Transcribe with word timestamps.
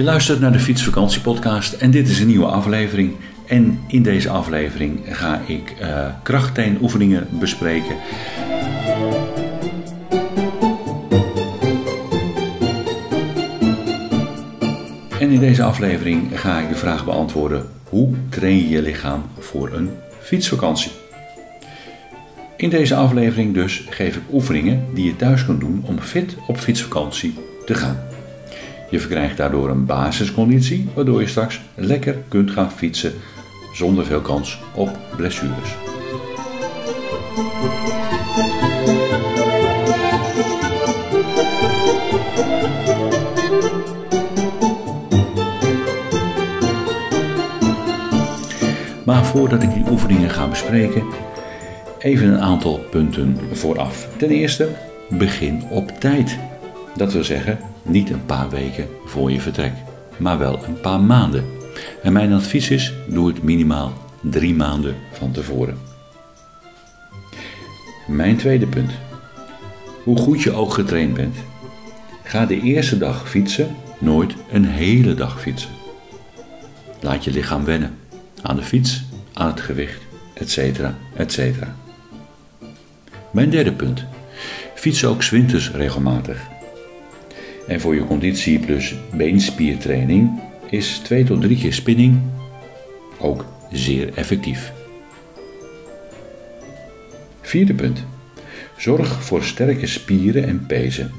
Je 0.00 0.06
luistert 0.06 0.40
naar 0.40 0.52
de 0.52 0.58
Fietsvakantiepodcast 0.58 1.72
en 1.72 1.90
dit 1.90 2.08
is 2.08 2.20
een 2.20 2.26
nieuwe 2.26 2.46
aflevering. 2.46 3.16
En 3.46 3.80
in 3.86 4.02
deze 4.02 4.28
aflevering 4.30 5.00
ga 5.04 5.40
ik 5.46 5.74
uh, 5.80 6.06
krachtteenoefeningen 6.22 7.28
bespreken. 7.30 7.96
En 15.18 15.30
in 15.30 15.40
deze 15.40 15.62
aflevering 15.62 16.40
ga 16.40 16.58
ik 16.58 16.68
de 16.68 16.76
vraag 16.76 17.04
beantwoorden: 17.04 17.66
hoe 17.88 18.14
train 18.28 18.56
je 18.56 18.68
je 18.68 18.82
lichaam 18.82 19.22
voor 19.38 19.72
een 19.72 19.90
fietsvakantie? 20.20 20.92
In 22.56 22.70
deze 22.70 22.94
aflevering 22.94 23.54
dus 23.54 23.86
geef 23.90 24.16
ik 24.16 24.22
oefeningen 24.32 24.84
die 24.94 25.04
je 25.04 25.16
thuis 25.16 25.44
kunt 25.44 25.60
doen 25.60 25.82
om 25.86 25.98
fit 25.98 26.36
op 26.46 26.56
fietsvakantie 26.56 27.34
te 27.64 27.74
gaan. 27.74 28.09
Je 28.90 29.00
verkrijgt 29.00 29.36
daardoor 29.36 29.70
een 29.70 29.84
basisconditie, 29.86 30.88
waardoor 30.94 31.20
je 31.20 31.26
straks 31.26 31.60
lekker 31.74 32.16
kunt 32.28 32.50
gaan 32.50 32.70
fietsen 32.70 33.12
zonder 33.72 34.04
veel 34.04 34.20
kans 34.20 34.60
op 34.74 34.98
blessures. 35.16 35.76
Maar 49.04 49.24
voordat 49.24 49.62
ik 49.62 49.74
die 49.74 49.90
oefeningen 49.90 50.30
ga 50.30 50.48
bespreken, 50.48 51.04
even 51.98 52.28
een 52.28 52.40
aantal 52.40 52.78
punten 52.90 53.38
vooraf. 53.52 54.08
Ten 54.16 54.30
eerste, 54.30 54.68
begin 55.08 55.62
op 55.70 55.88
tijd. 55.88 56.38
Dat 56.96 57.12
wil 57.12 57.24
zeggen, 57.24 57.58
niet 57.82 58.10
een 58.10 58.24
paar 58.24 58.50
weken 58.50 58.88
voor 59.04 59.30
je 59.30 59.40
vertrek, 59.40 59.72
maar 60.16 60.38
wel 60.38 60.64
een 60.64 60.80
paar 60.80 61.00
maanden. 61.00 61.44
En 62.02 62.12
mijn 62.12 62.32
advies 62.32 62.70
is: 62.70 62.94
doe 63.08 63.28
het 63.28 63.42
minimaal 63.42 63.92
drie 64.20 64.54
maanden 64.54 64.96
van 65.12 65.32
tevoren. 65.32 65.78
Mijn 68.06 68.36
tweede 68.36 68.66
punt. 68.66 68.90
Hoe 70.04 70.16
goed 70.16 70.42
je 70.42 70.52
ook 70.52 70.74
getraind 70.74 71.14
bent, 71.14 71.36
ga 72.22 72.46
de 72.46 72.60
eerste 72.60 72.98
dag 72.98 73.28
fietsen 73.28 73.76
nooit 73.98 74.34
een 74.52 74.64
hele 74.64 75.14
dag 75.14 75.40
fietsen. 75.40 75.70
Laat 77.00 77.24
je 77.24 77.30
lichaam 77.30 77.64
wennen 77.64 77.98
aan 78.42 78.56
de 78.56 78.62
fiets, 78.62 79.04
aan 79.32 79.46
het 79.46 79.60
gewicht, 79.60 80.02
etc. 80.34 80.80
etc. 81.16 81.38
Mijn 83.30 83.50
derde 83.50 83.72
punt. 83.72 84.04
Fiets 84.74 85.04
ook 85.04 85.24
winters 85.24 85.70
regelmatig. 85.70 86.40
En 87.70 87.80
voor 87.80 87.94
je 87.94 88.06
conditie 88.06 88.58
plus 88.58 88.94
beenspiertraining 89.12 90.40
is 90.70 90.98
2 90.98 91.24
tot 91.24 91.40
3 91.40 91.56
keer 91.56 91.72
spinning 91.72 92.20
ook 93.18 93.44
zeer 93.72 94.14
effectief. 94.14 94.72
Vierde 97.40 97.74
punt. 97.74 98.04
Zorg 98.76 99.24
voor 99.24 99.42
sterke 99.42 99.86
spieren 99.86 100.46
en 100.46 100.66
pezen. 100.66 101.10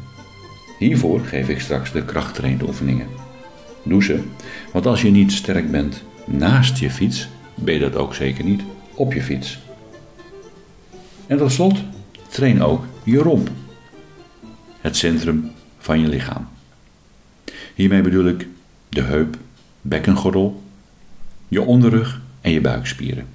Hiervoor 0.79 1.19
geef 1.19 1.49
ik 1.49 1.59
straks 1.59 1.91
de 1.91 2.05
krachttrainoefeningen. 2.05 3.07
Doe 3.83 4.03
ze, 4.03 4.19
want 4.71 4.85
als 4.85 5.01
je 5.01 5.09
niet 5.09 5.31
sterk 5.31 5.71
bent 5.71 6.03
naast 6.25 6.77
je 6.77 6.89
fiets, 6.89 7.27
ben 7.55 7.73
je 7.73 7.79
dat 7.79 7.95
ook 7.95 8.15
zeker 8.15 8.43
niet 8.43 8.61
op 8.95 9.13
je 9.13 9.21
fiets. 9.21 9.59
En 11.27 11.37
tot 11.37 11.51
slot, 11.51 11.77
train 12.29 12.63
ook 12.63 12.85
je 13.03 13.17
romp. 13.17 13.49
Het 14.81 14.97
centrum 14.97 15.51
van 15.81 15.99
je 15.99 16.07
lichaam. 16.07 16.47
Hiermee 17.75 18.01
bedoel 18.01 18.25
ik 18.25 18.47
de 18.89 19.01
heup, 19.01 19.37
bekkengordel, 19.81 20.63
je 21.47 21.61
onderrug 21.61 22.21
en 22.41 22.51
je 22.51 22.61
buikspieren. 22.61 23.25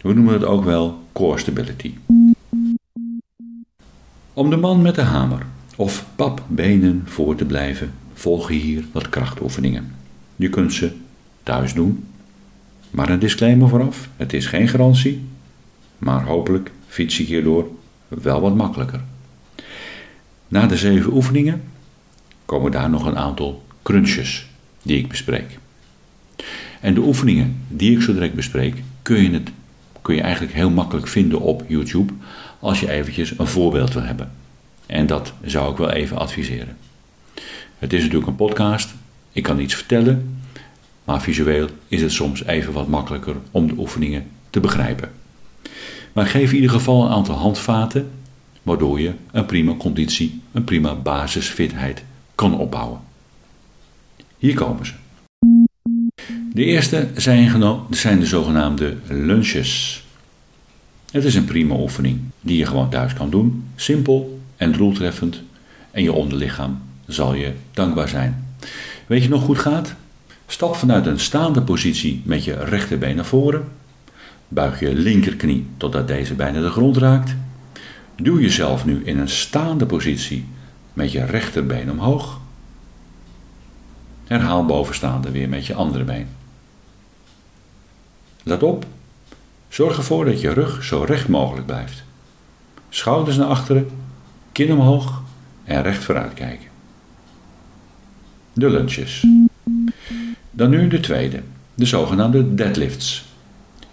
We 0.00 0.12
noemen 0.12 0.32
het 0.32 0.44
ook 0.44 0.64
wel 0.64 1.02
core 1.12 1.38
stability. 1.38 1.94
Om 4.32 4.50
de 4.50 4.56
man 4.56 4.82
met 4.82 4.94
de 4.94 5.02
hamer 5.02 5.46
of 5.76 6.06
papbenen 6.16 7.02
voor 7.04 7.34
te 7.34 7.44
blijven, 7.44 7.92
volgen 8.14 8.54
hier 8.54 8.84
wat 8.92 9.08
krachtoefeningen. 9.08 9.94
Je 10.36 10.48
kunt 10.48 10.72
ze 10.72 10.92
thuis 11.42 11.74
doen, 11.74 12.04
maar 12.90 13.08
een 13.08 13.18
disclaimer 13.18 13.68
vooraf: 13.68 14.08
het 14.16 14.32
is 14.32 14.46
geen 14.46 14.68
garantie, 14.68 15.24
maar 15.98 16.24
hopelijk 16.24 16.70
fiets 16.86 17.16
je 17.16 17.22
hierdoor 17.22 17.68
wel 18.08 18.40
wat 18.40 18.54
makkelijker. 18.54 19.00
Na 20.48 20.66
de 20.66 20.76
zeven 20.76 21.12
oefeningen 21.12 21.62
komen 22.50 22.70
daar 22.70 22.90
nog 22.90 23.06
een 23.06 23.18
aantal 23.18 23.62
crunches 23.82 24.46
die 24.82 24.98
ik 24.98 25.08
bespreek. 25.08 25.58
En 26.80 26.94
de 26.94 27.00
oefeningen 27.00 27.62
die 27.68 27.96
ik 27.96 28.02
zo 28.02 28.12
direct 28.12 28.34
bespreek, 28.34 28.82
kun 29.02 29.22
je, 29.22 29.30
het, 29.30 29.50
kun 30.02 30.14
je 30.14 30.20
eigenlijk 30.20 30.52
heel 30.52 30.70
makkelijk 30.70 31.08
vinden 31.08 31.40
op 31.40 31.64
YouTube 31.68 32.12
als 32.60 32.80
je 32.80 32.90
eventjes 32.90 33.38
een 33.38 33.46
voorbeeld 33.46 33.92
wil 33.92 34.02
hebben. 34.02 34.32
En 34.86 35.06
dat 35.06 35.32
zou 35.44 35.72
ik 35.72 35.76
wel 35.76 35.90
even 35.90 36.18
adviseren. 36.18 36.76
Het 37.78 37.92
is 37.92 38.00
natuurlijk 38.02 38.30
een 38.30 38.36
podcast, 38.36 38.94
ik 39.32 39.42
kan 39.42 39.60
iets 39.60 39.74
vertellen, 39.74 40.42
maar 41.04 41.20
visueel 41.20 41.68
is 41.88 42.02
het 42.02 42.12
soms 42.12 42.44
even 42.44 42.72
wat 42.72 42.88
makkelijker 42.88 43.36
om 43.50 43.66
de 43.66 43.74
oefeningen 43.76 44.26
te 44.50 44.60
begrijpen. 44.60 45.10
Maar 46.12 46.26
geef 46.26 46.50
in 46.50 46.54
ieder 46.54 46.70
geval 46.70 47.04
een 47.04 47.12
aantal 47.12 47.36
handvaten, 47.36 48.10
waardoor 48.62 49.00
je 49.00 49.12
een 49.32 49.46
prima 49.46 49.74
conditie, 49.74 50.40
een 50.52 50.64
prima 50.64 50.94
basisfitheid 50.94 52.04
kan 52.40 52.58
opbouwen. 52.58 53.00
Hier 54.38 54.54
komen 54.54 54.86
ze. 54.86 54.92
De 56.52 56.64
eerste 56.64 57.08
zijn, 57.14 57.84
zijn 57.90 58.20
de 58.20 58.26
zogenaamde 58.26 58.96
lunches. 59.08 60.04
Het 61.12 61.24
is 61.24 61.34
een 61.34 61.44
prima 61.44 61.74
oefening 61.74 62.20
die 62.40 62.56
je 62.56 62.66
gewoon 62.66 62.90
thuis 62.90 63.12
kan 63.12 63.30
doen. 63.30 63.64
Simpel 63.76 64.40
en 64.56 64.72
doeltreffend. 64.72 65.42
En 65.90 66.02
je 66.02 66.12
onderlichaam 66.12 66.82
zal 67.06 67.34
je 67.34 67.52
dankbaar 67.72 68.08
zijn. 68.08 68.54
Weet 69.06 69.22
je 69.22 69.28
nog 69.28 69.42
goed 69.42 69.58
gaat? 69.58 69.94
Stap 70.46 70.76
vanuit 70.76 71.06
een 71.06 71.20
staande 71.20 71.62
positie 71.62 72.22
met 72.24 72.44
je 72.44 72.54
rechterbeen 72.64 73.16
naar 73.16 73.24
voren. 73.24 73.68
Buig 74.48 74.80
je 74.80 74.94
linkerknie 74.94 75.66
totdat 75.76 76.08
deze 76.08 76.34
bijna 76.34 76.60
de 76.60 76.70
grond 76.70 76.96
raakt. 76.96 77.34
Duw 78.16 78.40
jezelf 78.40 78.84
nu 78.84 79.02
in 79.04 79.18
een 79.18 79.28
staande 79.28 79.86
positie 79.86 80.44
met 81.00 81.12
je 81.12 81.24
rechterbeen 81.24 81.90
omhoog. 81.90 82.40
Herhaal 84.26 84.66
bovenstaande 84.66 85.30
weer 85.30 85.48
met 85.48 85.66
je 85.66 85.74
andere 85.74 86.04
been. 86.04 86.28
Let 88.42 88.62
op. 88.62 88.86
Zorg 89.68 89.96
ervoor 89.96 90.24
dat 90.24 90.40
je 90.40 90.52
rug 90.52 90.84
zo 90.84 91.02
recht 91.02 91.28
mogelijk 91.28 91.66
blijft. 91.66 92.04
Schouders 92.88 93.36
naar 93.36 93.46
achteren, 93.46 93.90
kin 94.52 94.72
omhoog 94.72 95.22
en 95.64 95.82
recht 95.82 96.04
vooruit 96.04 96.34
kijken. 96.34 96.68
De 98.52 98.70
lunches. 98.70 99.26
Dan 100.50 100.70
nu 100.70 100.88
de 100.88 101.00
tweede, 101.00 101.42
de 101.74 101.86
zogenaamde 101.86 102.54
deadlifts. 102.54 103.24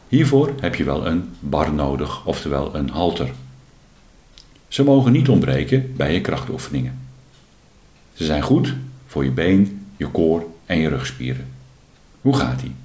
Hiervoor 0.07 0.53
heb 0.59 0.75
je 0.75 0.83
wel 0.83 1.07
een 1.07 1.29
bar 1.39 1.73
nodig, 1.73 2.25
oftewel 2.25 2.75
een 2.75 2.89
halter. 2.89 3.31
Ze 4.67 4.83
mogen 4.83 5.11
niet 5.11 5.29
ontbreken 5.29 5.93
bij 5.95 6.13
je 6.13 6.21
krachtoefeningen. 6.21 6.99
Ze 8.13 8.25
zijn 8.25 8.41
goed 8.41 8.73
voor 9.05 9.23
je 9.23 9.31
been, 9.31 9.85
je 9.97 10.07
koor 10.07 10.45
en 10.65 10.79
je 10.79 10.89
rugspieren. 10.89 11.47
Hoe 12.21 12.35
gaat 12.35 12.59
die? 12.59 12.75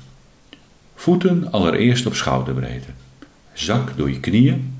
Voeten 0.94 1.52
allereerst 1.52 2.06
op 2.06 2.14
schouderbreedte. 2.14 2.88
Zak 3.52 3.96
door 3.96 4.10
je 4.10 4.20
knieën 4.20 4.74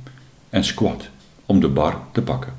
en 0.50 0.64
squat 0.64 1.08
om 1.46 1.60
de 1.60 1.68
bar 1.68 2.00
te 2.12 2.22
pakken. 2.22 2.52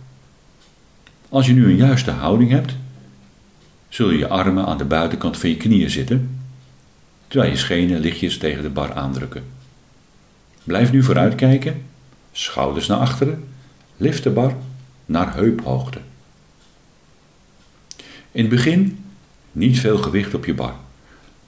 Als 1.29 1.45
je 1.45 1.53
nu 1.53 1.65
een 1.65 1.75
juiste 1.75 2.11
houding 2.11 2.49
hebt, 2.49 2.75
zul 3.89 4.09
je 4.09 4.17
je 4.17 4.27
armen 4.27 4.65
aan 4.65 4.77
de 4.77 4.85
buitenkant 4.85 5.37
van 5.37 5.49
je 5.49 5.57
knieën 5.57 5.89
zitten, 5.89 6.39
terwijl 7.27 7.51
je 7.51 7.57
schenen 7.57 7.99
lichtjes 7.99 8.37
tegen 8.37 8.63
de 8.63 8.69
bar 8.69 8.93
aandrukken. 8.93 9.43
Blijf 10.63 10.91
nu 10.91 11.03
vooruit 11.03 11.35
kijken, 11.35 11.85
schouders 12.31 12.87
naar 12.87 12.97
achteren, 12.97 13.43
lift 13.97 14.23
de 14.23 14.29
bar 14.29 14.55
naar 15.05 15.33
heuphoogte. 15.33 15.99
In 18.31 18.41
het 18.41 18.49
begin 18.49 19.05
niet 19.51 19.79
veel 19.79 19.97
gewicht 19.97 20.33
op 20.33 20.45
je 20.45 20.53
bar. 20.53 20.73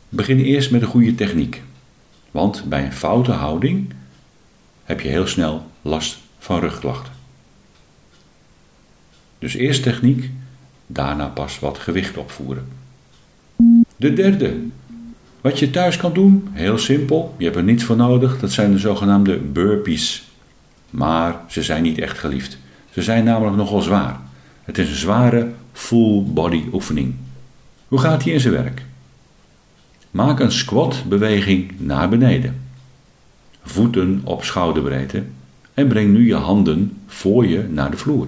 Begin 0.10 0.40
eerst 0.40 0.72
met 0.72 0.82
een 0.82 0.88
goede 0.88 1.16
techniek, 1.16 1.62
want 2.32 2.64
bij 2.70 2.86
een 2.86 2.94
foute 2.94 3.32
houding 3.32 3.94
heb 4.84 5.00
je 5.00 5.08
heel 5.08 5.28
snel 5.28 5.66
last 5.82 6.18
van 6.40 6.60
rugklachten. 6.60 7.14
Dus 9.40 9.54
eerst 9.54 9.84
techniek, 9.84 10.30
daarna 10.88 11.28
pas 11.28 11.60
wat 11.60 11.78
gewicht 11.78 12.18
opvoeren. 12.18 12.68
De 13.96 14.14
derde. 14.14 14.58
Wat 15.42 15.60
je 15.60 15.70
thuis 15.70 15.98
kan 15.98 16.14
doen, 16.14 16.48
heel 16.52 16.78
simpel, 16.78 17.36
je 17.38 17.44
hebt 17.44 17.56
er 17.56 17.64
niets 17.64 17.84
voor 17.84 17.96
nodig, 17.96 18.40
dat 18.40 18.52
zijn 18.52 18.72
de 18.72 18.78
zogenaamde 18.78 19.38
burpees. 19.38 20.24
Maar 20.96 21.36
ze 21.48 21.64
zijn 21.64 21.84
niet 21.84 22.00
echt 22.00 22.20
geliefd. 22.20 22.58
Ze 22.92 23.02
zijn 23.02 23.24
namelijk 23.24 23.58
nogal 23.58 23.82
zwaar. 23.82 24.20
Het 24.64 24.78
is 24.78 24.90
een 24.90 24.96
zware 24.96 25.52
full 25.74 26.24
body 26.24 26.64
oefening. 26.74 27.16
Hoe 27.88 28.00
gaat 28.00 28.24
hij 28.24 28.34
in 28.34 28.40
zijn 28.40 28.54
werk? 28.54 28.86
Maak 30.12 30.40
een 30.40 30.52
squat 30.52 31.04
beweging 31.08 31.80
naar 31.80 32.10
beneden. 32.10 32.62
Voeten 33.64 34.22
op 34.24 34.44
schouderbreedte 34.44 35.24
en 35.74 35.88
breng 35.88 36.14
nu 36.14 36.28
je 36.28 36.36
handen 36.36 36.98
voor 37.08 37.46
je 37.46 37.64
naar 37.70 37.92
de 37.92 37.98
vloer. 37.98 38.28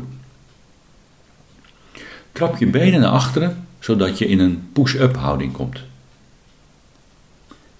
Trap 2.31 2.57
je 2.57 2.67
benen 2.67 2.99
naar 2.99 3.09
achteren 3.09 3.67
zodat 3.79 4.17
je 4.17 4.27
in 4.27 4.39
een 4.39 4.69
push-up 4.73 5.15
houding 5.15 5.51
komt. 5.51 5.83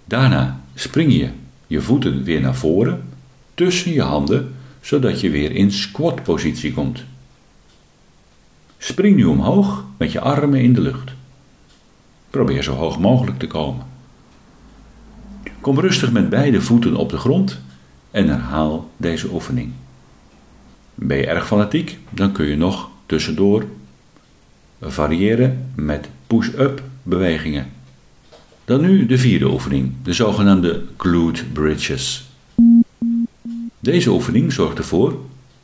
Daarna 0.06 0.62
spring 0.75 1.13
je 1.13 1.30
je 1.68 1.81
voeten 1.81 2.24
weer 2.24 2.42
naar 2.42 2.56
voren 2.56 3.04
tussen 3.54 3.92
je 3.92 4.01
handen 4.01 4.56
zodat 4.82 5.22
je 5.22 5.30
weer 5.30 5.52
in 5.52 5.72
squat 5.72 6.24
positie 6.24 6.74
komt. 6.74 7.04
Spring 8.78 9.16
nu 9.16 9.24
omhoog 9.24 9.86
met 9.98 10.12
je 10.12 10.20
armen 10.20 10.62
in 10.62 10.74
de 10.74 10.82
lucht. 10.82 11.12
Probeer 12.30 12.64
zo 12.64 12.74
hoog 12.74 13.00
mogelijk 13.00 13.40
te 13.40 13.48
komen. 13.48 13.86
Kom 15.62 15.80
rustig 15.80 16.12
met 16.12 16.30
beide 16.30 16.62
voeten 16.62 16.96
op 16.96 17.10
de 17.10 17.18
grond 17.18 17.60
en 18.12 18.28
herhaal 18.28 18.90
deze 18.98 19.34
oefening. 19.34 19.72
Ben 20.96 21.18
je 21.18 21.28
erg 21.28 21.48
fanatiek, 21.48 21.98
dan 22.10 22.32
kun 22.32 22.46
je 22.46 22.56
nog 22.56 22.90
tussendoor 23.06 23.66
variëren 24.82 25.72
met 25.76 26.10
push-up 26.28 26.84
bewegingen. 27.04 27.68
Dan 28.66 28.82
nu 28.82 29.06
de 29.06 29.18
vierde 29.18 29.52
oefening, 29.52 29.94
de 30.04 30.14
zogenaamde 30.14 30.84
glute 30.98 31.46
bridges. 31.46 32.27
Deze 33.88 34.10
oefening 34.10 34.54
zorgt 34.54 34.78
ervoor 34.78 35.19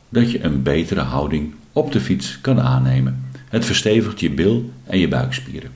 dat 0.08 0.30
je 0.30 0.44
een 0.44 0.62
betere 0.62 1.00
houding 1.00 1.54
op 1.72 1.92
de 1.92 2.00
fiets 2.00 2.38
kan 2.40 2.60
aannemen. 2.60 3.24
Het 3.48 3.64
verstevigt 3.64 4.20
je 4.20 4.30
bil 4.30 4.70
en 4.84 4.98
je 4.98 5.08
buikspieren. 5.08 5.70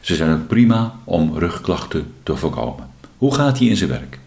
Ze 0.00 0.14
zijn 0.14 0.34
ook 0.34 0.46
prima 0.46 0.98
om 1.04 1.38
rugklachten 1.38 2.12
te 2.22 2.36
voorkomen. 2.36 2.90
Hoe 3.18 3.34
gaat 3.34 3.58
die 3.58 3.70
in 3.70 3.76
zijn 3.76 3.90
werk? 3.90 4.18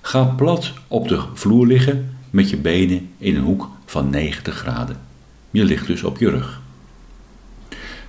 Ga 0.00 0.24
plat 0.24 0.72
op 0.88 1.08
de 1.08 1.22
vloer 1.34 1.66
liggen 1.66 2.16
met 2.30 2.50
je 2.50 2.56
benen 2.56 3.08
in 3.18 3.36
een 3.36 3.42
hoek 3.42 3.70
van 3.86 4.10
90 4.10 4.54
graden. 4.54 4.96
Je 5.50 5.64
ligt 5.64 5.86
dus 5.86 6.02
op 6.02 6.18
je 6.18 6.30
rug. 6.30 6.60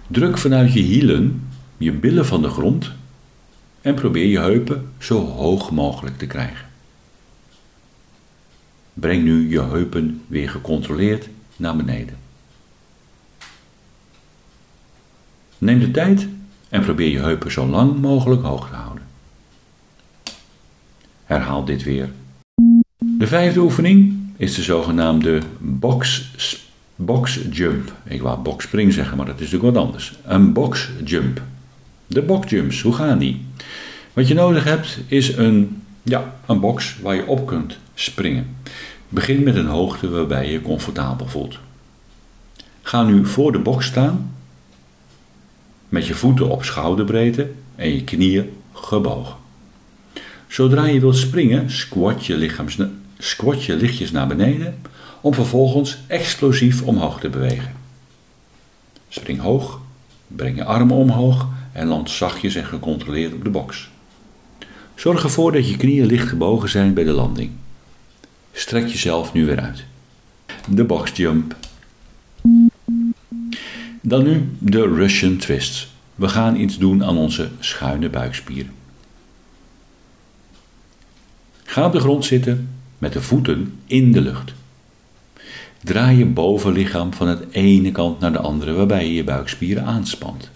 Druk 0.07 0.37
vanuit 0.37 0.73
je 0.73 0.81
hielen 0.81 1.47
je 1.77 1.91
billen 1.91 2.25
van 2.25 2.41
de 2.41 2.49
grond 2.49 2.91
en 3.81 3.93
probeer 3.93 4.27
je 4.27 4.39
heupen 4.39 4.91
zo 4.97 5.25
hoog 5.25 5.71
mogelijk 5.71 6.17
te 6.17 6.27
krijgen. 6.27 6.68
Breng 8.99 9.23
nu 9.23 9.49
je 9.49 9.61
heupen 9.61 10.21
weer 10.27 10.49
gecontroleerd 10.49 11.29
naar 11.55 11.75
beneden. 11.75 12.17
Neem 15.57 15.79
de 15.79 15.91
tijd 15.91 16.27
en 16.69 16.81
probeer 16.81 17.09
je 17.09 17.19
heupen 17.19 17.51
zo 17.51 17.67
lang 17.67 18.01
mogelijk 18.01 18.41
hoog 18.41 18.69
te 18.69 18.75
houden. 18.75 19.03
Herhaal 21.25 21.65
dit 21.65 21.83
weer. 21.83 22.09
De 22.97 23.27
vijfde 23.27 23.59
oefening 23.59 24.17
is 24.37 24.55
de 24.55 24.61
zogenaamde 24.61 25.41
box, 25.59 26.29
box 26.95 27.39
jump. 27.51 27.93
Ik 28.03 28.21
wou 28.21 28.39
box 28.39 28.65
spring 28.65 28.93
zeggen, 28.93 29.17
maar 29.17 29.25
dat 29.25 29.39
is 29.39 29.51
natuurlijk 29.51 29.75
wat 29.75 29.85
anders. 29.85 30.19
Een 30.23 30.53
box 30.53 30.89
jump. 31.03 31.41
De 32.07 32.21
box 32.21 32.49
jumps, 32.49 32.81
hoe 32.81 32.93
gaan 32.93 33.17
die? 33.17 33.45
Wat 34.13 34.27
je 34.27 34.33
nodig 34.33 34.63
hebt 34.63 34.99
is 35.07 35.37
een, 35.37 35.81
ja, 36.03 36.35
een 36.45 36.59
box 36.59 36.99
waar 37.01 37.15
je 37.15 37.27
op 37.27 37.47
kunt 37.47 37.77
springen. 37.93 38.55
Begin 39.09 39.43
met 39.43 39.55
een 39.55 39.67
hoogte 39.67 40.09
waarbij 40.09 40.45
je 40.45 40.51
je 40.51 40.61
comfortabel 40.61 41.27
voelt. 41.27 41.59
Ga 42.81 43.03
nu 43.03 43.25
voor 43.25 43.51
de 43.51 43.59
box 43.59 43.85
staan 43.85 44.31
met 45.89 46.05
je 46.05 46.13
voeten 46.13 46.49
op 46.49 46.63
schouderbreedte 46.63 47.51
en 47.75 47.93
je 47.93 48.03
knieën 48.03 48.49
gebogen. 48.73 49.35
Zodra 50.47 50.85
je 50.85 50.99
wilt 50.99 51.17
springen, 51.17 51.71
squat 51.71 52.25
je, 52.25 52.51
squat 53.17 53.63
je 53.63 53.75
lichtjes 53.75 54.11
naar 54.11 54.27
beneden 54.27 54.81
om 55.21 55.33
vervolgens 55.33 55.97
explosief 56.07 56.81
omhoog 56.81 57.19
te 57.19 57.29
bewegen. 57.29 57.71
Spring 59.09 59.39
hoog, 59.39 59.79
breng 60.27 60.57
je 60.57 60.63
armen 60.63 60.95
omhoog 60.95 61.47
en 61.71 61.87
land 61.87 62.09
zachtjes 62.09 62.55
en 62.55 62.65
gecontroleerd 62.65 63.33
op 63.33 63.43
de 63.43 63.49
box. 63.49 63.89
Zorg 64.99 65.23
ervoor 65.23 65.51
dat 65.51 65.69
je 65.69 65.77
knieën 65.77 66.05
licht 66.05 66.27
gebogen 66.27 66.69
zijn 66.69 66.93
bij 66.93 67.03
de 67.03 67.11
landing. 67.11 67.51
Strek 68.51 68.87
jezelf 68.87 69.33
nu 69.33 69.45
weer 69.45 69.59
uit. 69.59 69.83
De 70.69 70.83
box 70.83 71.11
jump. 71.15 71.55
Dan 74.01 74.23
nu 74.23 74.49
de 74.57 74.81
Russian 74.81 75.37
twist. 75.37 75.87
We 76.15 76.27
gaan 76.27 76.55
iets 76.55 76.77
doen 76.77 77.03
aan 77.03 77.17
onze 77.17 77.49
schuine 77.59 78.09
buikspieren. 78.09 78.71
Ga 81.63 81.85
op 81.85 81.91
de 81.91 81.99
grond 81.99 82.25
zitten 82.25 82.69
met 82.97 83.13
de 83.13 83.21
voeten 83.21 83.79
in 83.85 84.11
de 84.11 84.21
lucht. 84.21 84.53
Draai 85.83 86.17
je 86.17 86.25
bovenlichaam 86.25 87.13
van 87.13 87.27
het 87.27 87.43
ene 87.51 87.91
kant 87.91 88.19
naar 88.19 88.31
de 88.31 88.39
andere 88.39 88.73
waarbij 88.73 89.05
je 89.05 89.13
je 89.13 89.23
buikspieren 89.23 89.85
aanspant. 89.85 90.49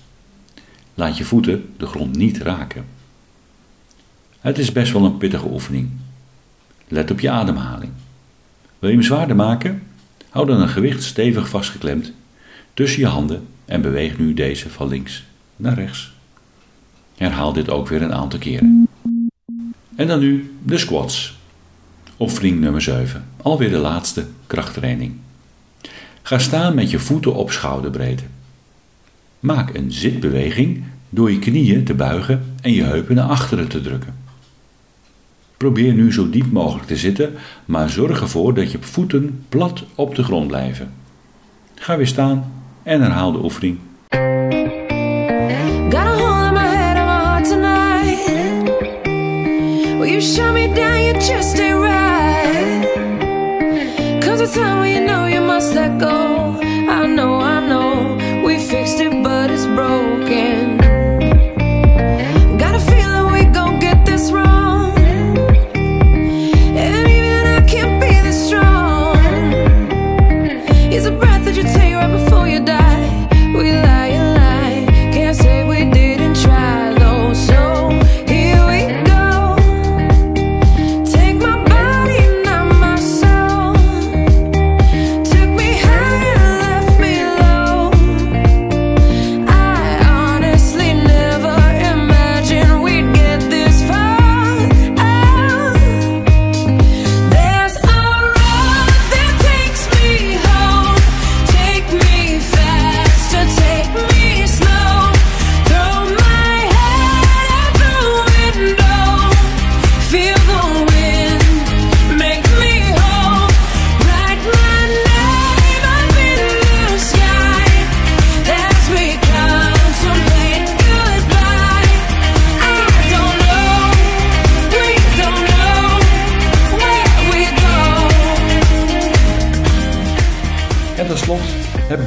Laat 0.94 1.18
je 1.18 1.24
voeten 1.24 1.74
de 1.78 1.86
grond 1.86 2.16
niet 2.16 2.38
raken. 2.38 2.93
Het 4.44 4.58
is 4.58 4.72
best 4.72 4.94
wel 4.94 5.06
een 5.06 5.18
pittige 5.18 5.48
oefening. 5.48 5.90
Let 6.88 7.12
op 7.12 7.20
je 7.20 7.30
ademhaling. 7.30 7.92
Wil 8.80 8.90
je 8.90 8.96
hem 8.96 9.06
zwaarder 9.06 9.36
maken? 9.36 9.84
Hou 10.30 10.46
dan 10.46 10.62
een 10.62 10.70
gewicht 10.70 11.04
stevig 11.04 11.50
vastgeklemd 11.50 12.12
tussen 12.74 13.00
je 13.00 13.08
handen 13.08 13.48
en 13.66 13.82
beweeg 13.82 14.18
nu 14.18 14.34
deze 14.34 14.70
van 14.70 14.88
links 14.88 15.24
naar 15.56 15.74
rechts. 15.74 16.14
Herhaal 17.18 17.54
dit 17.54 17.70
ook 17.70 17.88
weer 17.88 18.02
een 18.02 18.14
aantal 18.14 18.40
keren. 18.40 18.88
En 19.96 20.08
dan 20.08 20.20
nu 20.20 20.54
de 20.64 20.78
squats. 20.78 21.38
Oefening 22.20 22.60
nummer 22.60 22.82
7. 22.82 23.26
Alweer 23.42 23.70
de 23.70 23.78
laatste 23.78 24.28
krachttraining. 24.48 25.14
Ga 26.22 26.40
staan 26.40 26.76
met 26.76 26.92
je 26.92 27.00
voeten 27.00 27.36
op 27.36 27.52
schouderbreedte. 27.52 28.24
Maak 29.40 29.74
een 29.74 29.92
zitbeweging 29.92 30.84
door 31.10 31.32
je 31.32 31.40
knieën 31.40 31.84
te 31.84 31.94
buigen 31.94 32.56
en 32.62 32.72
je 32.72 32.84
heupen 32.84 33.16
naar 33.16 33.28
achteren 33.28 33.68
te 33.68 33.82
drukken. 33.82 34.23
Probeer 35.64 35.94
nu 35.94 36.14
zo 36.14 36.30
diep 36.30 36.52
mogelijk 36.52 36.88
te 36.88 36.96
zitten, 36.96 37.34
maar 37.66 37.90
zorg 37.90 38.22
ervoor 38.22 38.54
dat 38.54 38.72
je 38.72 38.78
voeten 38.82 39.46
plat 39.50 39.84
op 39.96 40.16
de 40.16 40.24
grond 40.24 40.48
blijven. 40.48 40.94
Ga 41.76 41.98
weer 41.98 42.08
staan 42.08 42.52
en 42.84 43.02
herhaal 43.02 43.32
de 43.32 43.44
oefening. 43.44 43.78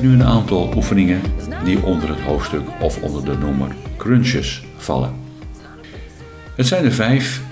Nu 0.02 0.12
een 0.12 0.24
aantal 0.24 0.72
oefeningen 0.76 1.20
die 1.64 1.82
onder 1.82 2.08
het 2.08 2.20
hoofdstuk 2.20 2.62
of 2.80 3.02
onder 3.02 3.24
de 3.24 3.36
noemer 3.38 3.74
crunches 3.96 4.64
vallen. 4.76 5.12
Het 6.54 6.66
zijn 6.66 6.84
er 6.84 6.92
vijf. 6.92 7.42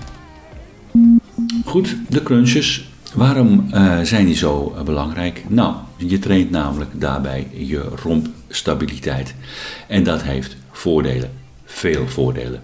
Goed, 1.65 1.95
de 2.09 2.23
crunches. 2.23 2.89
Waarom 3.13 3.67
uh, 3.73 3.99
zijn 4.01 4.25
die 4.25 4.35
zo 4.35 4.73
uh, 4.75 4.83
belangrijk? 4.83 5.43
Nou, 5.47 5.75
je 5.97 6.19
traint 6.19 6.51
namelijk 6.51 6.91
daarbij 6.93 7.47
je 7.53 7.79
rompstabiliteit. 7.79 9.35
En 9.87 10.03
dat 10.03 10.23
heeft 10.23 10.57
voordelen. 10.71 11.31
Veel 11.65 12.07
voordelen. 12.07 12.61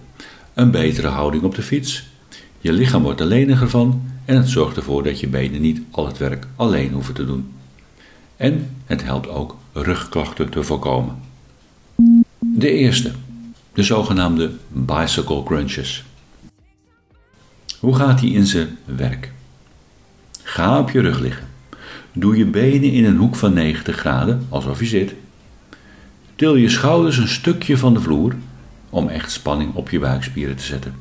Een 0.54 0.70
betere 0.70 1.08
houding 1.08 1.42
op 1.42 1.54
de 1.54 1.62
fiets. 1.62 2.10
Je 2.60 2.72
lichaam 2.72 3.02
wordt 3.02 3.20
er 3.20 3.26
leniger 3.26 3.68
van. 3.68 4.02
En 4.24 4.36
het 4.36 4.48
zorgt 4.48 4.76
ervoor 4.76 5.02
dat 5.02 5.20
je 5.20 5.28
benen 5.28 5.60
niet 5.60 5.80
al 5.90 6.06
het 6.06 6.18
werk 6.18 6.46
alleen 6.56 6.92
hoeven 6.92 7.14
te 7.14 7.26
doen. 7.26 7.52
En 8.36 8.76
het 8.86 9.04
helpt 9.04 9.28
ook 9.28 9.56
rugklachten 9.72 10.48
te 10.48 10.62
voorkomen. 10.62 11.18
De 12.38 12.70
eerste, 12.70 13.12
de 13.72 13.82
zogenaamde 13.82 14.50
bicycle 14.68 15.42
crunches. 15.42 16.04
Hoe 17.80 17.94
gaat 17.94 18.20
die 18.20 18.34
in 18.34 18.46
zijn 18.46 18.78
werk? 18.84 19.32
Ga 20.42 20.78
op 20.78 20.90
je 20.90 21.00
rug 21.00 21.18
liggen. 21.18 21.46
Doe 22.12 22.36
je 22.36 22.44
benen 22.44 22.92
in 22.92 23.04
een 23.04 23.16
hoek 23.16 23.36
van 23.36 23.52
90 23.52 23.96
graden, 23.96 24.46
alsof 24.48 24.80
je 24.80 24.86
zit. 24.86 25.14
Til 26.34 26.56
je 26.56 26.68
schouders 26.68 27.16
een 27.16 27.28
stukje 27.28 27.78
van 27.78 27.94
de 27.94 28.00
vloer 28.00 28.34
om 28.90 29.08
echt 29.08 29.30
spanning 29.30 29.74
op 29.74 29.90
je 29.90 29.98
buikspieren 29.98 30.56
te 30.56 30.62
zetten. 30.62 30.94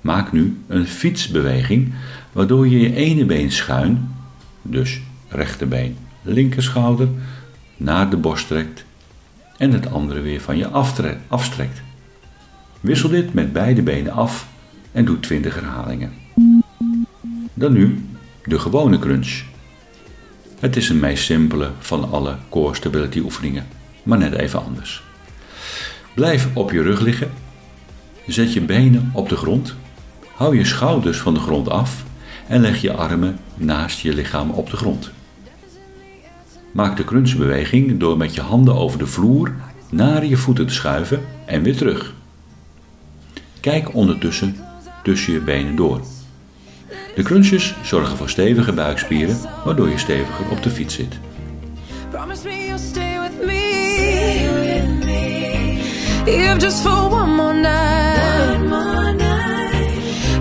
Maak 0.00 0.32
nu 0.32 0.62
een 0.66 0.86
fietsbeweging 0.86 1.92
waardoor 2.32 2.68
je 2.68 2.80
je 2.80 2.94
ene 2.94 3.24
been 3.24 3.52
schuin, 3.52 4.14
dus 4.62 5.00
rechterbeen, 5.28 5.96
linkerschouder, 6.22 7.08
naar 7.82 8.10
de 8.10 8.16
borst 8.16 8.46
trekt 8.46 8.84
en 9.56 9.72
het 9.72 9.90
andere 9.90 10.20
weer 10.20 10.40
van 10.40 10.56
je 10.56 10.68
afstrekt. 11.28 11.82
Wissel 12.80 13.08
dit 13.08 13.34
met 13.34 13.52
beide 13.52 13.82
benen 13.82 14.12
af 14.12 14.48
en 14.92 15.04
doe 15.04 15.20
20 15.20 15.54
herhalingen. 15.54 16.12
Dan 17.54 17.72
nu 17.72 18.04
de 18.44 18.58
gewone 18.58 18.98
crunch. 18.98 19.42
Het 20.60 20.76
is 20.76 20.88
een 20.88 21.00
meest 21.00 21.24
simpele 21.24 21.70
van 21.78 22.10
alle 22.10 22.36
core 22.48 22.74
stability 22.74 23.18
oefeningen, 23.18 23.66
maar 24.02 24.18
net 24.18 24.32
even 24.32 24.64
anders. 24.64 25.02
Blijf 26.14 26.48
op 26.54 26.70
je 26.70 26.82
rug 26.82 27.00
liggen. 27.00 27.30
Zet 28.26 28.52
je 28.52 28.60
benen 28.60 29.10
op 29.14 29.28
de 29.28 29.36
grond. 29.36 29.74
Hou 30.34 30.56
je 30.56 30.64
schouders 30.64 31.18
van 31.18 31.34
de 31.34 31.40
grond 31.40 31.68
af 31.68 32.04
en 32.48 32.60
leg 32.60 32.80
je 32.80 32.92
armen 32.92 33.38
naast 33.54 34.00
je 34.00 34.14
lichaam 34.14 34.50
op 34.50 34.70
de 34.70 34.76
grond. 34.76 35.12
Maak 36.72 36.96
de 36.96 37.04
crunchbeweging 37.04 37.98
door 37.98 38.16
met 38.16 38.34
je 38.34 38.40
handen 38.40 38.74
over 38.74 38.98
de 38.98 39.06
vloer 39.06 39.54
naar 39.90 40.24
je 40.24 40.36
voeten 40.36 40.66
te 40.66 40.74
schuiven 40.74 41.20
en 41.46 41.62
weer 41.62 41.76
terug. 41.76 42.14
Kijk 43.60 43.94
ondertussen 43.94 44.56
tussen 45.02 45.32
je 45.32 45.40
benen 45.40 45.76
door. 45.76 46.00
De 47.14 47.22
crunches 47.22 47.74
zorgen 47.82 48.16
voor 48.16 48.30
stevige 48.30 48.72
buikspieren, 48.72 49.36
waardoor 49.64 49.88
je 49.88 49.98
steviger 49.98 50.50
op 50.50 50.62
de 50.62 50.70
fiets 50.70 50.94
zit. 50.94 51.18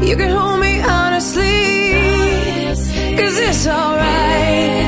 You 0.01 0.17
can 0.17 0.29
hold 0.29 0.59
me 0.59 0.81
honestly. 0.81 1.45
Cause 3.15 3.37
it's 3.37 3.67
alright. 3.67 4.80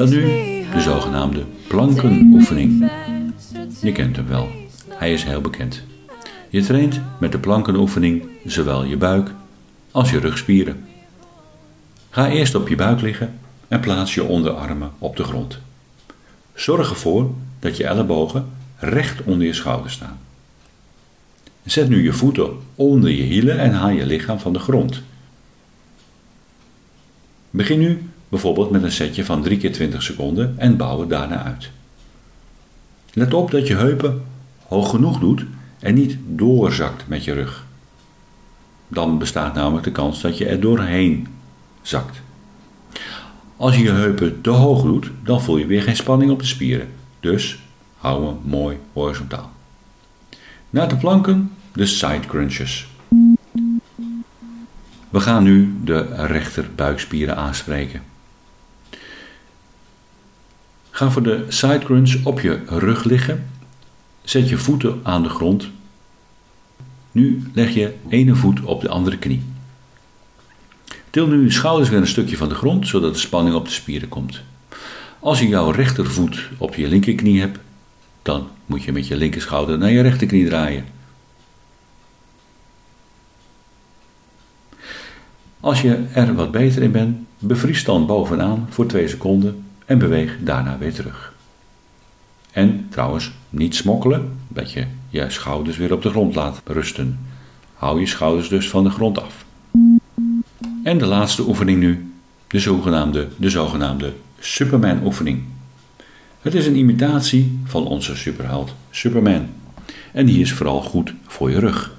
Dan 0.00 0.08
nu 0.08 0.24
de 0.72 0.80
zogenaamde 0.80 1.44
plankenoefening. 1.66 2.90
Je 3.80 3.92
kent 3.92 4.16
hem 4.16 4.26
wel, 4.26 4.48
hij 4.88 5.12
is 5.12 5.22
heel 5.22 5.40
bekend. 5.40 5.82
Je 6.48 6.62
traint 6.62 7.00
met 7.18 7.32
de 7.32 7.38
plankenoefening 7.38 8.24
zowel 8.44 8.84
je 8.84 8.96
buik 8.96 9.30
als 9.90 10.10
je 10.10 10.18
rugspieren. 10.18 10.84
Ga 12.10 12.28
eerst 12.28 12.54
op 12.54 12.68
je 12.68 12.76
buik 12.76 13.00
liggen 13.00 13.38
en 13.68 13.80
plaats 13.80 14.14
je 14.14 14.24
onderarmen 14.24 14.90
op 14.98 15.16
de 15.16 15.24
grond. 15.24 15.58
Zorg 16.54 16.90
ervoor 16.90 17.30
dat 17.58 17.76
je 17.76 17.86
ellebogen 17.86 18.48
recht 18.76 19.22
onder 19.22 19.46
je 19.46 19.54
schouders 19.54 19.94
staan. 19.94 20.18
Zet 21.64 21.88
nu 21.88 22.02
je 22.02 22.12
voeten 22.12 22.50
onder 22.74 23.10
je 23.10 23.22
hielen 23.22 23.58
en 23.58 23.72
haal 23.72 23.90
je 23.90 24.06
lichaam 24.06 24.38
van 24.38 24.52
de 24.52 24.58
grond. 24.58 25.02
Begin 27.50 27.78
nu 27.78 28.09
bijvoorbeeld 28.30 28.70
met 28.70 28.82
een 28.82 28.92
setje 28.92 29.24
van 29.24 29.42
3 29.42 29.58
keer 29.58 29.72
20 29.72 30.02
seconden 30.02 30.54
en 30.58 30.76
bouw 30.76 31.00
het 31.00 31.08
daarna 31.08 31.42
uit. 31.42 31.70
Let 33.12 33.34
op 33.34 33.50
dat 33.50 33.66
je 33.66 33.74
heupen 33.74 34.22
hoog 34.66 34.90
genoeg 34.90 35.18
doet 35.18 35.44
en 35.78 35.94
niet 35.94 36.16
doorzakt 36.26 37.08
met 37.08 37.24
je 37.24 37.32
rug. 37.32 37.66
Dan 38.88 39.18
bestaat 39.18 39.54
namelijk 39.54 39.84
de 39.84 39.92
kans 39.92 40.20
dat 40.20 40.38
je 40.38 40.46
er 40.46 40.60
doorheen 40.60 41.26
zakt. 41.82 42.20
Als 43.56 43.76
je 43.76 43.82
je 43.82 43.90
heupen 43.90 44.40
te 44.40 44.50
hoog 44.50 44.82
doet, 44.82 45.10
dan 45.24 45.42
voel 45.42 45.56
je 45.56 45.66
weer 45.66 45.82
geen 45.82 45.96
spanning 45.96 46.30
op 46.30 46.38
de 46.38 46.46
spieren. 46.46 46.88
Dus 47.20 47.58
hou 47.96 48.26
hem 48.26 48.36
mooi 48.44 48.78
horizontaal. 48.92 49.50
Na 50.70 50.86
de 50.86 50.96
planken 50.96 51.50
de 51.72 51.86
side 51.86 52.26
crunches. 52.26 52.88
We 55.10 55.20
gaan 55.20 55.42
nu 55.42 55.74
de 55.84 56.26
rechterbuikspieren 56.26 57.36
aanspreken. 57.36 58.02
Ga 61.00 61.10
voor 61.10 61.22
de 61.22 61.44
side 61.48 61.78
crunch 61.78 62.24
op 62.24 62.40
je 62.40 62.60
rug 62.66 63.04
liggen. 63.04 63.46
Zet 64.22 64.48
je 64.48 64.56
voeten 64.56 65.00
aan 65.02 65.22
de 65.22 65.28
grond. 65.28 65.68
Nu 67.12 67.50
leg 67.54 67.74
je 67.74 67.94
ene 68.08 68.34
voet 68.34 68.60
op 68.60 68.80
de 68.80 68.88
andere 68.88 69.18
knie. 69.18 69.42
Til 71.10 71.26
nu 71.26 71.42
je 71.42 71.50
schouders 71.50 71.88
weer 71.88 71.98
een 71.98 72.06
stukje 72.06 72.36
van 72.36 72.48
de 72.48 72.54
grond, 72.54 72.88
zodat 72.88 73.12
de 73.12 73.18
spanning 73.18 73.56
op 73.56 73.64
de 73.64 73.70
spieren 73.70 74.08
komt. 74.08 74.40
Als 75.18 75.40
je 75.40 75.48
jouw 75.48 75.70
rechtervoet 75.70 76.48
op 76.58 76.74
je 76.74 76.88
linkerknie 76.88 77.40
hebt, 77.40 77.58
dan 78.22 78.48
moet 78.66 78.82
je 78.82 78.92
met 78.92 79.06
je 79.06 79.16
linkerschouder 79.16 79.78
naar 79.78 79.90
je 79.90 80.00
rechterknie 80.00 80.46
draaien. 80.46 80.84
Als 85.60 85.82
je 85.82 86.04
er 86.12 86.34
wat 86.34 86.50
beter 86.50 86.82
in 86.82 86.92
bent, 86.92 87.16
bevries 87.38 87.84
dan 87.84 88.06
bovenaan 88.06 88.66
voor 88.70 88.86
2 88.86 89.08
seconden 89.08 89.64
en 89.90 89.98
beweeg 89.98 90.36
daarna 90.40 90.78
weer 90.78 90.94
terug. 90.94 91.32
En 92.52 92.86
trouwens, 92.90 93.32
niet 93.48 93.74
smokkelen, 93.74 94.38
dat 94.48 94.72
je 94.72 94.86
je 95.08 95.30
schouders 95.30 95.76
weer 95.76 95.92
op 95.92 96.02
de 96.02 96.10
grond 96.10 96.34
laat 96.34 96.62
rusten. 96.64 97.18
Hou 97.74 98.00
je 98.00 98.06
schouders 98.06 98.48
dus 98.48 98.68
van 98.68 98.84
de 98.84 98.90
grond 98.90 99.22
af. 99.22 99.44
En 100.84 100.98
de 100.98 101.06
laatste 101.06 101.48
oefening 101.48 101.78
nu, 101.78 102.12
de 102.46 102.58
zogenaamde, 102.58 103.28
de 103.36 103.50
zogenaamde 103.50 104.12
Superman-oefening. 104.38 105.42
Het 106.40 106.54
is 106.54 106.66
een 106.66 106.76
imitatie 106.76 107.58
van 107.64 107.86
onze 107.86 108.16
superheld 108.16 108.74
Superman. 108.90 109.48
En 110.12 110.26
die 110.26 110.40
is 110.40 110.52
vooral 110.52 110.82
goed 110.82 111.14
voor 111.26 111.50
je 111.50 111.58
rug. 111.58 111.94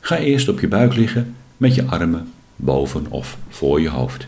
Ga 0.00 0.16
eerst 0.16 0.48
op 0.48 0.60
je 0.60 0.68
buik 0.68 0.94
liggen 0.94 1.34
met 1.56 1.74
je 1.74 1.84
armen 1.84 2.32
boven 2.56 3.06
of 3.08 3.38
voor 3.48 3.80
je 3.80 3.88
hoofd. 3.88 4.26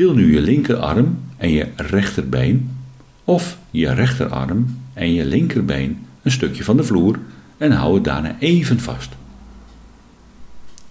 Til 0.00 0.14
nu 0.14 0.32
je 0.32 0.40
linkerarm 0.40 1.18
en 1.36 1.50
je 1.50 1.68
rechterbeen 1.76 2.76
of 3.24 3.58
je 3.70 3.92
rechterarm 3.92 4.78
en 4.92 5.12
je 5.12 5.24
linkerbeen 5.24 6.06
een 6.22 6.30
stukje 6.30 6.64
van 6.64 6.76
de 6.76 6.84
vloer 6.84 7.18
en 7.58 7.72
hou 7.72 7.94
het 7.94 8.04
daarna 8.04 8.36
even 8.38 8.80
vast. 8.80 9.12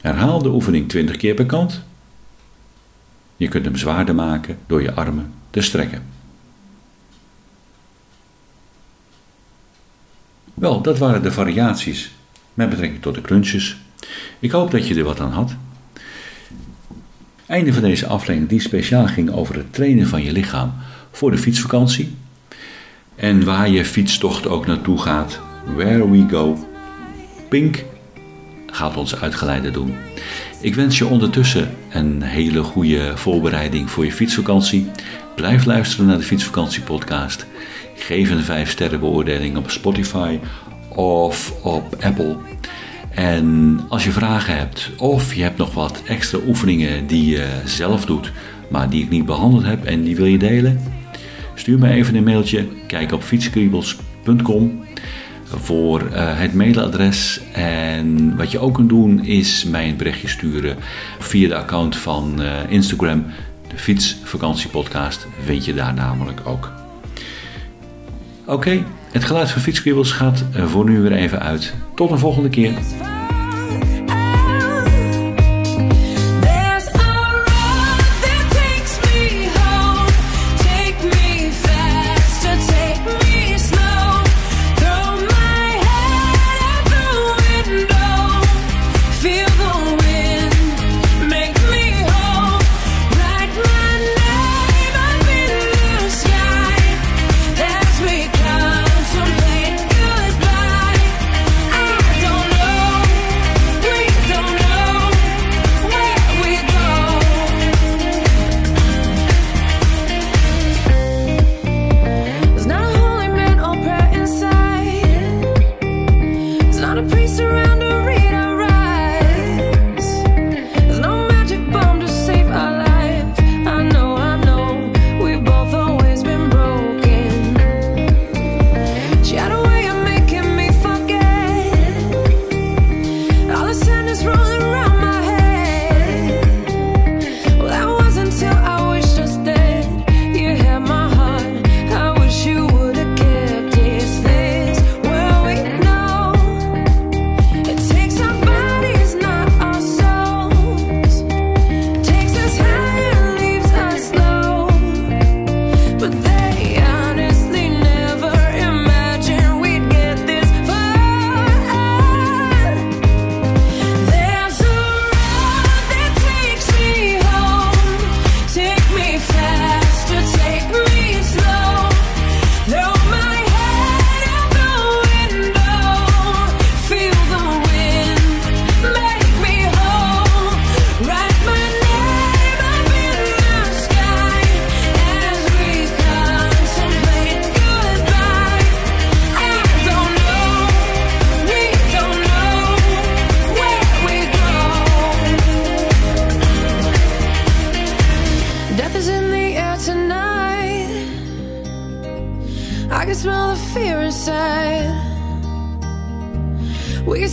Herhaal 0.02 0.42
de 0.42 0.50
oefening 0.50 0.90
20 0.90 1.18
keer 1.18 1.34
per 1.34 1.46
kant. 1.46 1.84
Je 3.38 3.48
kunt 3.48 3.66
hem 3.66 3.76
zwaarder 3.76 4.16
maken 4.16 4.58
door 4.68 4.82
je 4.82 4.94
armen 4.94 5.34
te 5.50 5.62
strekken. 5.62 6.04
Wel, 10.54 10.82
dat 10.82 10.98
waren 10.98 11.24
de 11.24 11.32
variaties 11.32 12.12
met 12.54 12.70
betrekking 12.70 13.02
tot 13.02 13.16
de 13.16 13.22
crunches. 13.22 13.78
Ik 14.40 14.52
hoop 14.52 14.72
dat 14.72 14.88
je 14.88 14.96
er 14.96 15.04
wat 15.04 15.20
aan 15.20 15.32
had. 15.32 15.56
Einde 17.50 17.74
van 17.74 17.82
deze 17.82 18.08
aflevering 18.08 18.50
die 18.50 18.60
speciaal 18.60 19.08
ging 19.08 19.32
over 19.32 19.56
het 19.56 19.74
trainen 19.74 20.08
van 20.08 20.24
je 20.24 20.32
lichaam 20.32 20.74
voor 21.12 21.32
de 21.32 21.38
fietsvakantie. 21.38 22.16
En 23.16 23.46
waar 23.46 23.70
je 23.70 23.86
fietstocht 23.86 24.48
ook 24.48 24.66
naartoe 24.66 24.98
gaat, 24.98 25.40
where 25.76 26.12
we 26.12 26.26
go, 26.30 26.68
Pink 27.48 27.84
gaat 28.66 28.98
ons 28.98 29.16
uitgeleide 29.16 29.72
doen. 29.72 29.96
Ik 30.62 30.76
wens 30.76 30.98
je 30.98 31.06
ondertussen 31.06 31.70
een 31.92 32.22
hele 32.22 32.64
goede 32.64 33.18
voorbereiding 33.18 33.90
voor 33.90 34.06
je 34.06 34.12
fietsvakantie. 34.12 34.90
Blijf 35.36 35.66
luisteren 35.66 36.06
naar 36.06 36.18
de 36.18 36.24
Fietsvakantie 36.24 36.82
podcast. 36.82 37.46
Geef 37.96 38.30
een 38.30 38.44
5 38.44 38.70
sterren 38.70 39.00
beoordeling 39.00 39.58
op 39.58 39.72
Spotify 39.72 40.40
of 40.96 41.64
op 41.64 41.96
Apple. 42.04 42.38
En 43.14 43.80
als 43.90 44.04
je 44.04 44.12
vragen 44.12 44.58
hebt 44.58 44.92
of 44.98 45.34
je 45.34 45.42
hebt 45.42 45.58
nog 45.58 45.74
wat 45.74 46.02
extra 46.06 46.40
oefeningen 46.48 47.08
die 47.08 47.30
je 47.30 47.48
zelf 47.66 48.06
doet, 48.06 48.32
maar 48.70 48.90
die 48.90 49.04
ik 49.04 49.10
niet 49.10 49.26
behandeld 49.26 49.64
heb 49.64 49.86
en 49.86 50.04
die 50.04 50.16
wil 50.16 50.26
je 50.26 50.38
delen, 50.38 50.82
stuur 51.56 51.80
me 51.80 51.90
even 51.90 52.16
een 52.16 52.24
mailtje. 52.24 52.68
Kijk 52.88 53.12
op 53.12 53.24
fietskriebels.com 53.24 54.84
voor 55.56 56.02
uh, 56.02 56.40
het 56.40 56.54
mailadres. 56.54 57.40
En 57.54 58.36
wat 58.38 58.52
je 58.52 58.60
ook 58.60 58.74
kunt 58.74 58.90
doen 58.90 59.26
is 59.26 59.64
mij 59.64 59.90
een 59.90 59.98
berichtje 59.98 60.28
sturen 60.28 60.78
via 61.20 61.48
de 61.48 61.56
account 61.56 61.96
van 61.96 62.42
uh, 62.42 62.72
Instagram. 62.72 63.26
De 63.68 63.78
Fietsvakantiepodcast 63.78 65.28
vind 65.44 65.66
je 65.66 65.74
daar 65.74 65.94
namelijk 65.94 66.42
ook. 66.44 66.72
Oké, 68.46 68.84
het 69.12 69.24
geluid 69.24 69.52
van 69.52 69.62
Fietskriebels 69.62 70.12
gaat 70.12 70.44
voor 70.54 70.86
nu 70.86 71.02
weer 71.02 71.12
even 71.12 71.40
uit. 71.40 71.74
Tot 71.96 72.12
een 72.12 72.20
volgende 72.20 72.50
keer. 72.50 72.74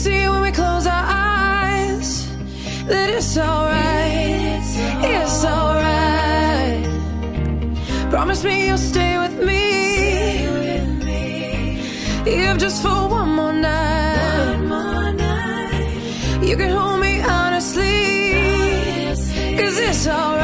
See 0.07 0.29
when 0.33 0.43
we 0.47 0.53
close 0.53 0.87
our 0.97 1.07
eyes 1.35 2.09
that 2.91 3.09
it's 3.17 3.33
alright. 3.37 4.69
It's 5.15 5.41
alright. 5.55 6.85
Promise 8.15 8.41
me 8.49 8.55
you'll 8.67 8.87
stay 8.95 9.13
with 9.25 9.37
me. 9.49 9.65
If 12.39 12.55
just 12.65 12.79
for 12.85 13.01
one 13.19 13.31
more 13.41 13.57
night. 13.69 14.57
You 16.49 16.57
can 16.61 16.71
hold 16.79 16.99
me 17.07 17.13
honestly. 17.39 17.99
Cause 19.59 19.77
it's 19.89 20.07
alright. 20.07 20.36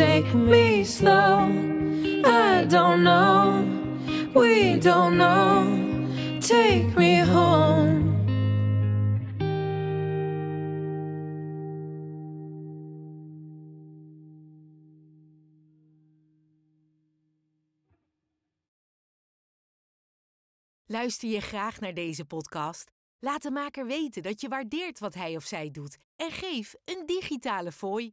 Take 0.00 0.34
me 0.34 0.84
slow. 0.84 1.48
I 2.24 2.64
don't 2.66 3.02
know, 3.02 3.64
we 4.34 4.78
don't 4.78 5.16
know. 5.16 6.40
Take 6.40 6.96
me 6.96 7.24
home. 7.24 8.08
Luister 20.86 21.28
je 21.28 21.40
graag 21.40 21.80
naar 21.80 21.94
deze 21.94 22.24
podcast? 22.24 22.90
Laat 23.18 23.42
de 23.42 23.50
maker 23.50 23.86
weten 23.86 24.22
dat 24.22 24.40
je 24.40 24.48
waardeert 24.48 24.98
wat 24.98 25.14
hij 25.14 25.36
of 25.36 25.44
zij 25.44 25.70
doet 25.70 25.96
en 26.16 26.30
geef 26.30 26.74
een 26.84 27.06
digitale 27.06 27.72
fooi. 27.72 28.12